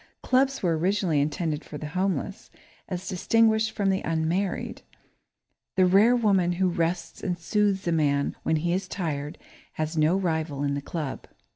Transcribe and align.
Clubs 0.23 0.63
were 0.63 0.79
originally 0.79 1.21
intended 1.21 1.63
for 1.63 1.77
the 1.77 1.89
homeless, 1.89 2.49
as 2.89 3.07
distinguished 3.07 3.69
from 3.71 3.91
the 3.91 4.01
unmarried. 4.01 4.81
The 5.75 5.85
rare 5.85 6.15
woman 6.15 6.53
who 6.53 6.69
rests 6.69 7.21
and 7.21 7.37
soothes 7.37 7.87
a 7.87 7.91
man 7.91 8.35
when 8.41 8.55
he 8.55 8.73
is 8.73 8.87
tired 8.87 9.37
has 9.73 9.95
no 9.99 10.17
rival 10.17 10.63
in 10.63 10.73
the 10.73 10.81
club. 10.81 11.27